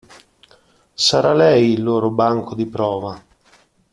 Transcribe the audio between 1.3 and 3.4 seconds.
lei il loro banco di prova.